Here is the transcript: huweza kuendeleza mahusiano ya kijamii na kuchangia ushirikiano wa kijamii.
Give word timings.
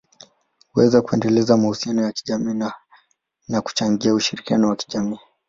huweza 0.73 1.01
kuendeleza 1.01 1.57
mahusiano 1.57 2.01
ya 2.01 2.11
kijamii 2.11 2.65
na 3.47 3.61
kuchangia 3.61 4.13
ushirikiano 4.13 4.69
wa 4.69 4.75
kijamii. 4.75 5.19